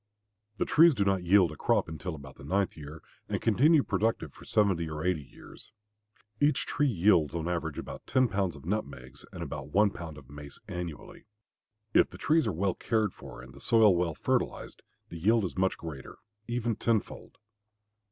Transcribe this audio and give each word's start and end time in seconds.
The 0.57 0.65
trees 0.65 0.95
do 0.95 1.05
not 1.05 1.21
yield 1.21 1.51
a 1.51 1.55
crop 1.55 1.87
until 1.87 2.15
about 2.15 2.37
the 2.37 2.43
ninth 2.43 2.75
year 2.75 3.03
and 3.29 3.39
continue 3.39 3.83
productive 3.83 4.33
for 4.33 4.45
seventy 4.45 4.89
or 4.89 5.05
eighty 5.05 5.21
years. 5.21 5.73
Each 6.39 6.65
tree 6.65 6.87
yields 6.89 7.35
on 7.35 7.47
an 7.47 7.53
average 7.53 7.77
about 7.77 8.07
ten 8.07 8.27
pounds 8.27 8.55
of 8.55 8.65
nutmegs 8.65 9.25
and 9.31 9.43
about 9.43 9.67
one 9.69 9.91
pound 9.91 10.17
of 10.17 10.27
mace 10.27 10.59
annually. 10.67 11.25
If 11.93 12.09
the 12.09 12.17
trees 12.17 12.47
are 12.47 12.51
well 12.51 12.73
cared 12.73 13.13
for 13.13 13.43
and 13.43 13.53
the 13.53 13.61
soil 13.61 13.95
well 13.95 14.15
fertilized, 14.15 14.81
the 15.09 15.19
yield 15.19 15.43
is 15.43 15.55
much 15.55 15.77
greater, 15.77 16.17
even 16.47 16.77
tenfold. 16.77 17.37